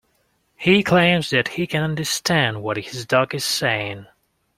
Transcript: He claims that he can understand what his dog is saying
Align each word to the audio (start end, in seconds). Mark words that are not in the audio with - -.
He 0.55 0.81
claims 0.81 1.29
that 1.29 1.47
he 1.49 1.67
can 1.67 1.83
understand 1.83 2.63
what 2.63 2.75
his 2.77 3.05
dog 3.05 3.35
is 3.35 3.45
saying 3.45 4.07